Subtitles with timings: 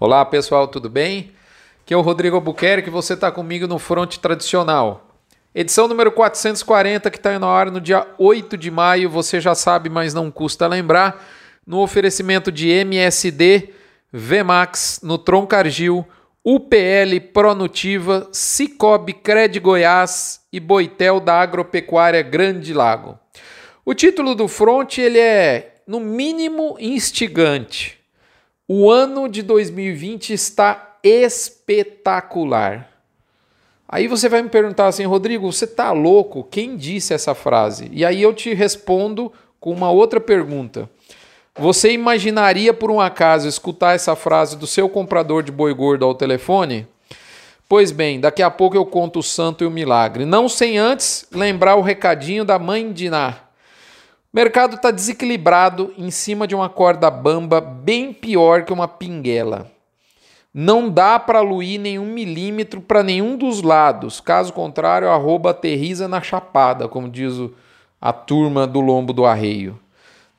[0.00, 1.30] Olá pessoal, tudo bem?
[1.80, 5.08] Aqui é o Rodrigo Albuquerque, você está comigo no Fronte Tradicional.
[5.54, 9.88] Edição número 440 que está na hora no dia 8 de maio, você já sabe,
[9.88, 11.24] mas não custa lembrar,
[11.64, 13.72] no oferecimento de MSD,
[14.12, 16.04] Vmax, Nutron Cargill,
[16.44, 23.16] UPL Pronutiva, Cicobi Cred Goiás e Boitel da Agropecuária Grande Lago.
[23.84, 28.03] O título do Fronte ele é, no mínimo, instigante.
[28.66, 32.88] O ano de 2020 está espetacular.
[33.86, 36.42] Aí você vai me perguntar assim, Rodrigo, você tá louco?
[36.50, 37.90] Quem disse essa frase?
[37.92, 39.30] E aí eu te respondo
[39.60, 40.88] com uma outra pergunta.
[41.56, 46.14] Você imaginaria por um acaso escutar essa frase do seu comprador de boi gordo ao
[46.14, 46.88] telefone?
[47.68, 50.24] Pois bem, daqui a pouco eu conto o santo e o milagre.
[50.24, 53.43] Não sem antes lembrar o recadinho da mãe Diná.
[54.34, 59.70] O mercado está desequilibrado em cima de uma corda bamba bem pior que uma pinguela.
[60.52, 64.20] Não dá para luir nenhum milímetro para nenhum dos lados.
[64.20, 67.34] Caso contrário, a arroba aterriza na chapada, como diz
[68.00, 69.78] a turma do lombo do arreio.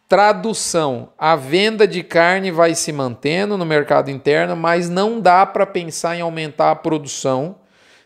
[0.09, 5.65] Tradução: a venda de carne vai se mantendo no mercado interno, mas não dá para
[5.65, 7.55] pensar em aumentar a produção,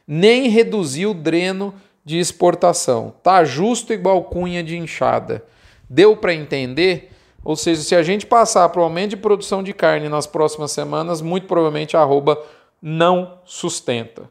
[0.07, 1.73] nem reduzir o dreno
[2.05, 3.11] de exportação.
[3.23, 5.43] Tá justo igual cunha de enxada.
[5.89, 7.11] Deu para entender?
[7.43, 10.71] Ou seja, se a gente passar para o aumento de produção de carne nas próximas
[10.71, 12.41] semanas, muito provavelmente a arroba
[12.81, 14.29] não sustenta.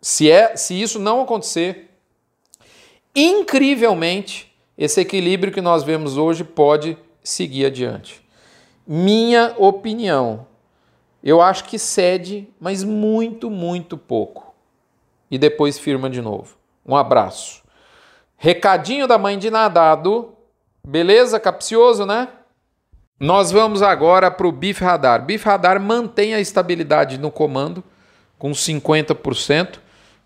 [0.00, 1.90] Se, é, se isso não acontecer,
[3.14, 8.22] incrivelmente, esse equilíbrio que nós vemos hoje pode seguir adiante.
[8.86, 10.46] Minha opinião,
[11.22, 14.54] eu acho que cede, mas muito, muito pouco.
[15.30, 16.56] E depois firma de novo.
[16.86, 17.62] Um abraço.
[18.36, 20.32] Recadinho da mãe de nadado
[20.86, 21.38] Beleza?
[21.38, 22.28] Capcioso, né?
[23.20, 25.24] Nós vamos agora para o BIF Radar.
[25.24, 27.82] BIF Radar mantém a estabilidade no comando
[28.38, 29.80] com 50%,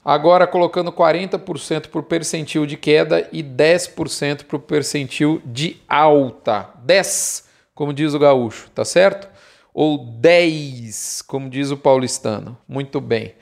[0.04, 6.68] agora colocando 40% para o percentil de queda e 10% para o percentil de alta.
[6.84, 9.26] 10, como diz o gaúcho, tá certo?
[9.72, 12.58] Ou 10, como diz o paulistano.
[12.68, 13.34] Muito bem.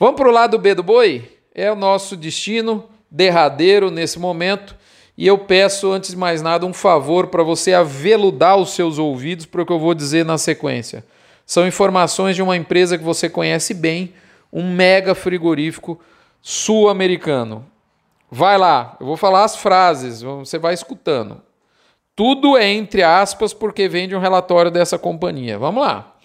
[0.00, 1.38] Vamos para o lado B do boi?
[1.54, 4.74] É o nosso destino derradeiro nesse momento.
[5.20, 9.44] E eu peço, antes de mais nada, um favor para você aveludar os seus ouvidos
[9.44, 11.04] para o que eu vou dizer na sequência.
[11.44, 14.14] São informações de uma empresa que você conhece bem,
[14.50, 16.00] um mega frigorífico
[16.40, 17.66] sul-americano.
[18.30, 21.42] Vai lá, eu vou falar as frases, você vai escutando.
[22.16, 25.58] Tudo é entre aspas porque vem de um relatório dessa companhia.
[25.58, 26.16] Vamos lá.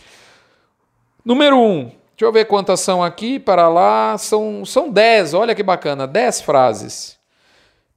[1.26, 1.60] Número 1.
[1.60, 4.18] Um, deixa eu ver quantas são aqui para lá.
[4.18, 7.18] São, são 10, olha que bacana, 10 frases.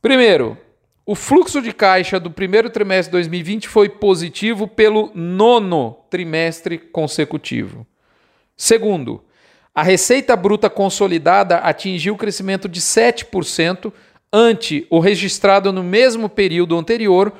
[0.02, 0.58] Primeiro,
[1.08, 7.86] o fluxo de caixa do primeiro trimestre de 2020 foi positivo pelo nono trimestre consecutivo.
[8.54, 9.24] Segundo,
[9.74, 13.90] a receita bruta consolidada atingiu crescimento de 7%
[14.30, 17.32] ante o registrado no mesmo período anterior,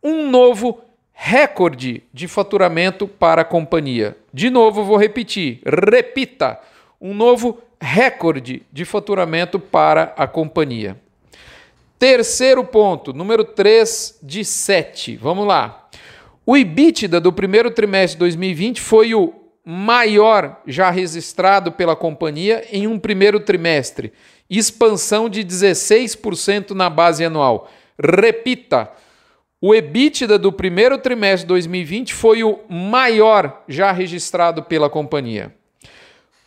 [0.00, 0.80] um novo
[1.12, 4.16] recorde de faturamento para a companhia.
[4.32, 6.60] De novo, vou repetir, repita,
[7.00, 10.96] um novo recorde de faturamento para a companhia.
[12.02, 15.16] Terceiro ponto, número 3 de 7.
[15.18, 15.88] Vamos lá.
[16.44, 19.32] O EBITDA do primeiro trimestre de 2020 foi o
[19.64, 24.12] maior já registrado pela companhia em um primeiro trimestre,
[24.50, 27.70] expansão de 16% na base anual.
[27.96, 28.90] Repita,
[29.60, 35.54] o EBITDA do primeiro trimestre de 2020 foi o maior já registrado pela companhia.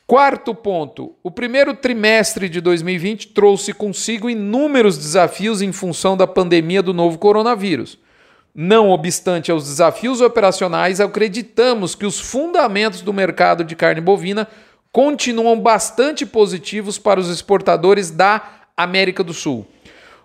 [0.07, 6.83] Quarto ponto: o primeiro trimestre de 2020 trouxe consigo inúmeros desafios em função da pandemia
[6.83, 7.97] do novo coronavírus.
[8.53, 14.47] Não obstante aos desafios operacionais, acreditamos que os fundamentos do mercado de carne bovina
[14.91, 19.65] continuam bastante positivos para os exportadores da América do Sul.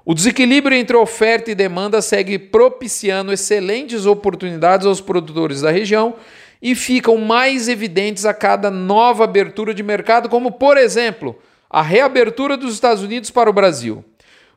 [0.04, 6.14] O desequilíbrio entre oferta e demanda segue propiciando excelentes oportunidades aos produtores da região
[6.62, 11.38] e ficam mais evidentes a cada nova abertura de mercado, como, por exemplo,
[11.68, 14.04] a reabertura dos Estados Unidos para o Brasil.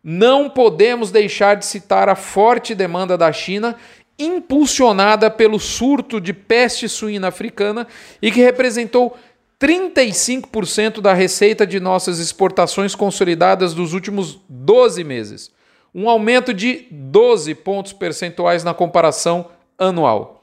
[0.03, 3.75] Não podemos deixar de citar a forte demanda da China,
[4.19, 7.87] impulsionada pelo surto de peste suína africana
[8.21, 9.17] e que representou
[9.59, 15.51] 35% da receita de nossas exportações consolidadas dos últimos 12 meses,
[15.95, 20.42] um aumento de 12 pontos percentuais na comparação anual.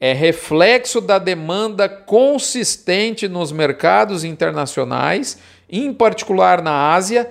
[0.00, 5.38] é reflexo da demanda consistente nos mercados internacionais,
[5.68, 7.30] em particular na Ásia,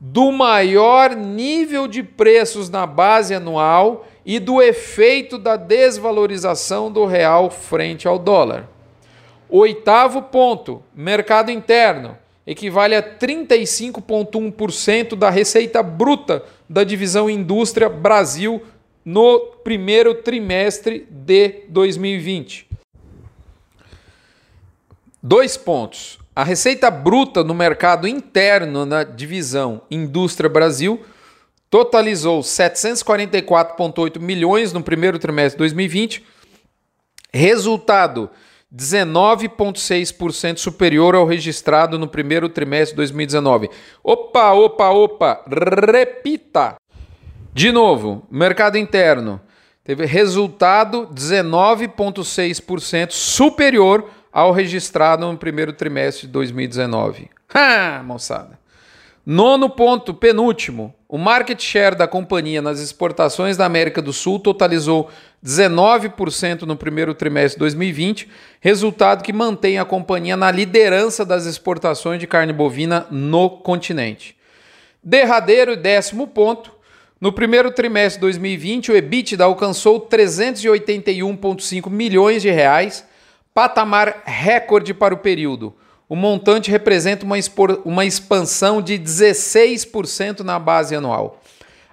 [0.00, 7.50] do maior nível de preços na base anual e do efeito da desvalorização do real
[7.50, 8.68] frente ao dólar.
[9.48, 12.16] Oitavo ponto: mercado interno
[12.46, 18.62] equivale a 35,1% da receita bruta da divisão Indústria Brasil
[19.04, 22.68] no primeiro trimestre de 2020.
[25.22, 26.18] Dois pontos.
[26.34, 31.02] A receita bruta no mercado interno na divisão Indústria Brasil
[31.72, 36.22] totalizou 744,8 milhões no primeiro trimestre de 2020,
[37.32, 38.28] resultado
[38.70, 43.70] 19,6% superior ao registrado no primeiro trimestre de 2019.
[44.04, 46.76] Opa, opa, opa, repita!
[47.54, 49.40] De novo, mercado interno
[49.82, 57.30] teve resultado 19,6% superior ao registrado no primeiro trimestre de 2019.
[57.48, 58.61] Ha, moçada!
[59.24, 60.92] Nono ponto, penúltimo.
[61.08, 65.08] O market share da companhia nas exportações da América do Sul totalizou
[65.44, 68.28] 19% no primeiro trimestre de 2020,
[68.60, 74.36] resultado que mantém a companhia na liderança das exportações de carne bovina no continente.
[75.04, 76.72] Derradeiro e décimo ponto,
[77.20, 83.06] no primeiro trimestre de 2020, o EBITDA alcançou 381,5 milhões de reais,
[83.54, 85.76] patamar recorde para o período.
[86.12, 87.36] O montante representa uma,
[87.86, 91.40] uma expansão de 16% na base anual.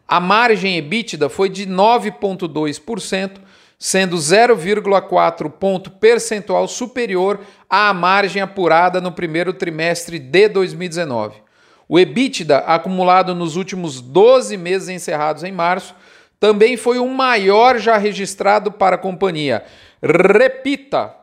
[0.06, 3.38] A margem EBITDA foi de 9,2%,
[3.78, 7.40] sendo 0,4 ponto percentual superior
[7.70, 11.38] à margem apurada no primeiro trimestre de 2019.
[11.88, 15.96] O EBITDA acumulado nos últimos 12 meses encerrados em março
[16.42, 19.64] também foi o maior já registrado para a companhia.
[20.04, 21.16] Repita,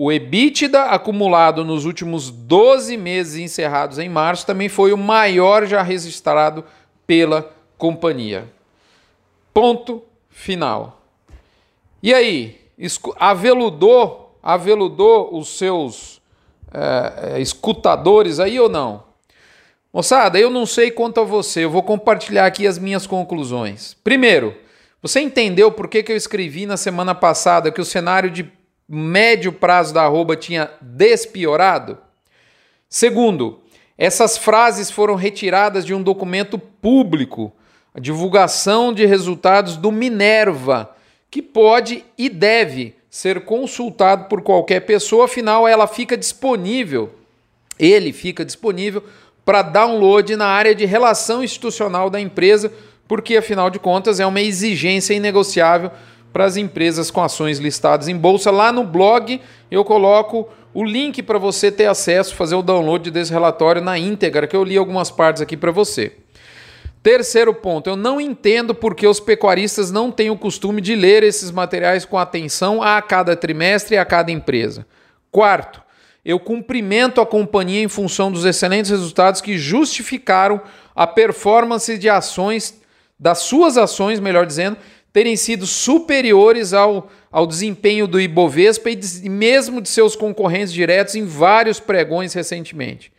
[0.00, 5.82] o EBITDA acumulado nos últimos 12 meses encerrados em março também foi o maior já
[5.82, 6.64] registrado
[7.04, 8.48] pela companhia.
[9.52, 11.02] Ponto final.
[12.00, 12.60] E aí,
[13.18, 16.22] aveludou, aveludou os seus
[16.72, 19.02] é, escutadores aí ou não?
[19.92, 23.96] Moçada, eu não sei quanto a você, eu vou compartilhar aqui as minhas conclusões.
[24.04, 24.54] Primeiro,
[25.02, 28.57] você entendeu por que, que eu escrevi na semana passada que o cenário de
[28.88, 31.98] médio prazo da arroba tinha despiorado?
[32.88, 33.60] Segundo,
[33.98, 37.52] essas frases foram retiradas de um documento público,
[37.92, 40.94] a divulgação de resultados do Minerva,
[41.30, 47.12] que pode e deve ser consultado por qualquer pessoa, afinal ela fica disponível,
[47.78, 49.02] ele fica disponível
[49.44, 52.72] para download na área de relação institucional da empresa,
[53.06, 55.90] porque afinal de contas é uma exigência inegociável
[56.38, 58.52] para as empresas com ações listadas em bolsa.
[58.52, 63.32] Lá no blog eu coloco o link para você ter acesso, fazer o download desse
[63.32, 66.12] relatório na íntegra, que eu li algumas partes aqui para você.
[67.02, 71.24] Terceiro ponto, eu não entendo por que os pecuaristas não têm o costume de ler
[71.24, 74.86] esses materiais com atenção a cada trimestre e a cada empresa.
[75.32, 75.82] Quarto,
[76.24, 80.60] eu cumprimento a companhia em função dos excelentes resultados que justificaram
[80.94, 82.80] a performance de ações,
[83.18, 84.76] das suas ações, melhor dizendo,
[85.18, 91.16] terem sido superiores ao, ao desempenho do Ibovespa e, de, mesmo de seus concorrentes diretos
[91.16, 93.10] em vários pregões recentemente.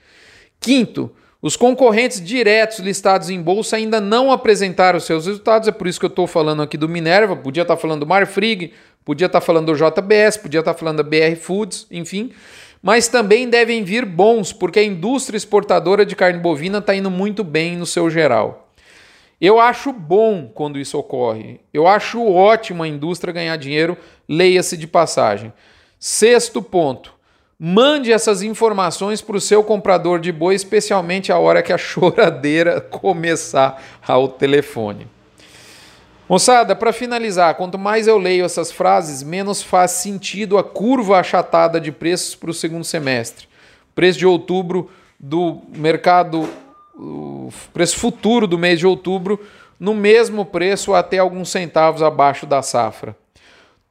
[0.61, 5.99] Quinto, os concorrentes diretos listados em bolsa ainda não apresentaram seus resultados, é por isso
[5.99, 8.71] que eu estou falando aqui do Minerva, podia estar tá falando do Marfrig,
[9.03, 12.31] podia estar tá falando do JBS, podia estar tá falando da BR Foods, enfim.
[12.81, 17.43] Mas também devem vir bons, porque a indústria exportadora de carne bovina está indo muito
[17.43, 18.68] bem no seu geral.
[19.41, 21.61] Eu acho bom quando isso ocorre.
[21.73, 25.53] Eu acho ótimo a indústria ganhar dinheiro, leia-se de passagem.
[25.97, 27.13] Sexto ponto.
[27.57, 32.79] Mande essas informações para o seu comprador de boi, especialmente a hora que a choradeira
[32.81, 35.07] começar ao telefone.
[36.27, 41.81] Moçada, para finalizar, quanto mais eu leio essas frases, menos faz sentido a curva achatada
[41.81, 43.47] de preços para o segundo semestre.
[43.95, 46.47] Preço de outubro do mercado
[46.99, 49.39] o preço futuro do mês de outubro
[49.79, 53.15] no mesmo preço até alguns centavos abaixo da safra.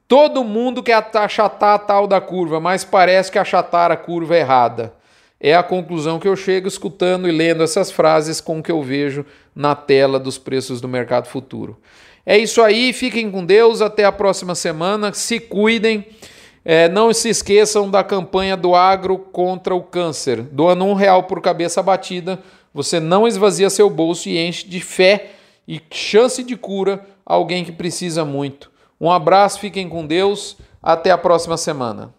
[0.07, 4.93] Todo mundo quer achatar a tal da curva, mas parece que achatar a curva errada.
[5.39, 8.83] É a conclusão que eu chego escutando e lendo essas frases com o que eu
[8.83, 9.25] vejo
[9.55, 11.77] na tela dos preços do mercado futuro.
[12.25, 16.05] É isso aí, fiquem com Deus, até a próxima semana, se cuidem.
[16.65, 20.41] É, não se esqueçam da campanha do agro contra o câncer.
[20.41, 22.39] Doando um real por cabeça batida,
[22.73, 25.31] você não esvazia seu bolso e enche de fé
[25.67, 28.71] e chance de cura alguém que precisa muito.
[28.99, 32.13] Um abraço, fiquem com Deus, até a próxima semana.